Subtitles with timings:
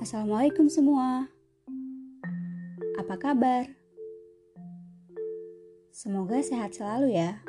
[0.00, 1.28] Assalamualaikum semua.
[2.96, 3.68] Apa kabar?
[5.92, 7.44] Semoga sehat selalu ya.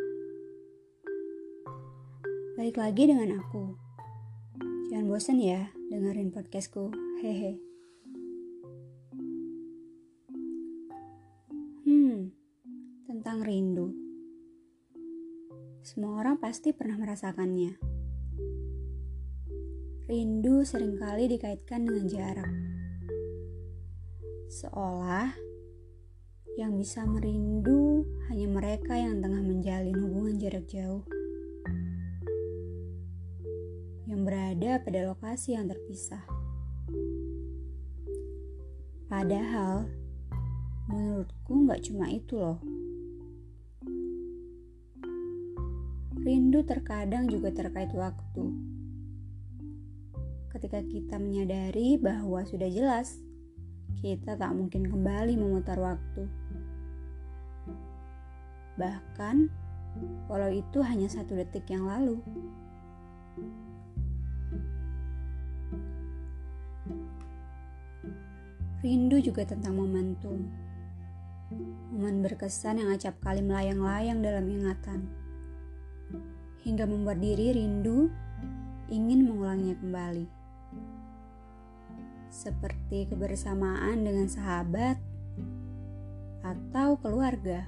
[2.59, 3.80] Balik lagi dengan aku.
[4.91, 6.91] Jangan bosan ya dengerin podcastku.
[7.23, 7.55] Hehe.
[11.88, 12.36] Hmm,
[13.08, 13.95] tentang rindu.
[15.88, 17.80] Semua orang pasti pernah merasakannya.
[20.12, 22.52] Rindu sering kali dikaitkan dengan jarak.
[24.52, 25.32] Seolah
[26.60, 31.08] yang bisa merindu hanya mereka yang tengah menjalin hubungan jarak jauh.
[34.04, 36.28] Yang berada pada lokasi yang terpisah.
[39.08, 39.88] Padahal,
[40.92, 42.59] menurutku nggak cuma itu loh.
[46.20, 48.72] Rindu terkadang juga terkait waktu
[50.52, 53.23] ketika kita menyadari bahwa sudah jelas
[54.03, 56.27] kita tak mungkin kembali memutar waktu.
[58.75, 59.47] Bahkan,
[60.25, 62.17] walau itu hanya satu detik yang lalu.
[68.81, 70.49] Rindu juga tentang momentum.
[71.94, 75.05] Momen berkesan yang acap kali melayang-layang dalam ingatan.
[76.66, 78.09] Hingga membuat diri rindu
[78.89, 80.41] ingin mengulangnya kembali
[82.32, 84.96] seperti kebersamaan dengan sahabat
[86.42, 87.68] atau keluarga.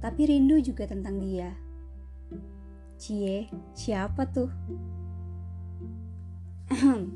[0.00, 1.52] Tapi rindu juga tentang dia.
[2.98, 4.50] Cie, siapa tuh?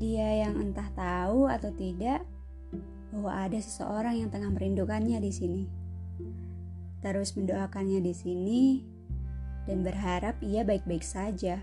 [0.00, 2.22] dia yang entah tahu atau tidak
[3.10, 5.62] bahwa ada seseorang yang tengah merindukannya di sini.
[7.00, 8.62] Terus mendoakannya di sini
[9.66, 11.60] dan berharap ia baik-baik saja.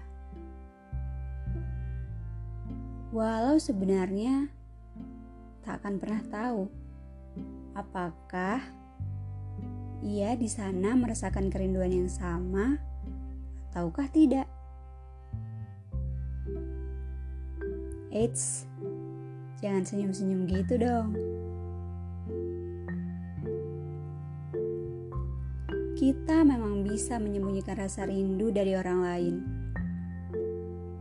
[3.15, 4.51] Walau sebenarnya
[5.63, 6.67] tak akan pernah tahu
[7.73, 8.59] apakah
[10.03, 12.75] ia di sana merasakan kerinduan yang sama
[13.71, 14.45] ataukah tidak.
[18.13, 18.69] Eits,
[19.57, 21.32] jangan senyum-senyum gitu dong.
[26.03, 29.35] Kita memang bisa menyembunyikan rasa rindu dari orang lain.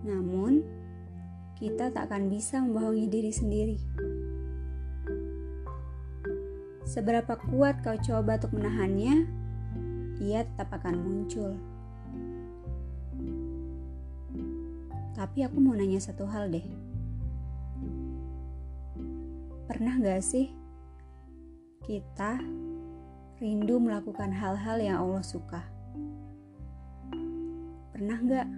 [0.07, 0.63] Namun,
[1.59, 3.79] kita tak akan bisa membohongi diri sendiri.
[6.87, 9.27] Seberapa kuat kau coba untuk menahannya,
[10.23, 11.59] ia tetap akan muncul.
[15.19, 16.67] Tapi aku mau nanya satu hal deh.
[19.67, 20.47] Pernah gak sih
[21.91, 22.39] kita
[23.43, 25.67] rindu melakukan hal-hal yang Allah suka.
[27.91, 28.49] Pernah gak?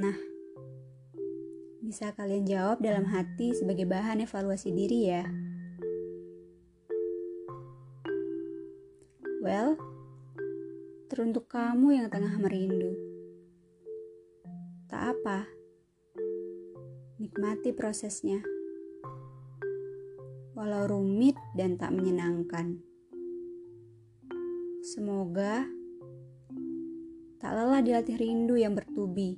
[0.00, 0.16] Nah,
[1.84, 5.28] bisa kalian jawab dalam hati sebagai bahan evaluasi diri ya.
[9.44, 9.76] Well,
[11.12, 12.96] teruntuk kamu yang tengah merindu.
[14.88, 15.44] Tak apa,
[17.20, 18.53] nikmati prosesnya
[20.64, 22.80] walau rumit dan tak menyenangkan.
[24.80, 25.68] Semoga
[27.36, 29.36] tak lelah dilatih rindu yang bertubi.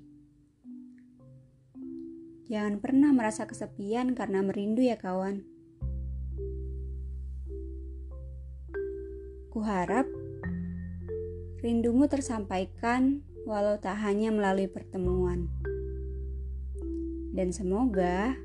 [2.47, 5.42] Jangan pernah merasa kesepian karena merindu ya kawan.
[9.50, 10.06] Kuharap
[11.58, 15.50] rindumu tersampaikan walau tak hanya melalui pertemuan.
[17.34, 18.38] Dan semoga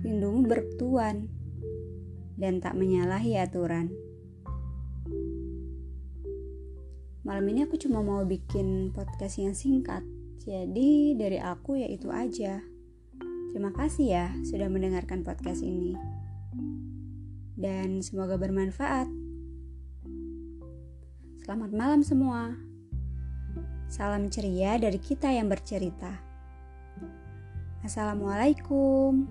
[0.00, 1.33] rindumu bertuan
[2.34, 3.90] dan tak menyalahi aturan.
[7.24, 10.04] Malam ini aku cuma mau bikin podcast yang singkat,
[10.44, 12.60] jadi dari aku ya itu aja.
[13.48, 15.96] Terima kasih ya sudah mendengarkan podcast ini.
[17.56, 19.08] Dan semoga bermanfaat.
[21.46, 22.52] Selamat malam semua.
[23.88, 26.12] Salam ceria dari kita yang bercerita.
[27.84, 29.28] Assalamualaikum.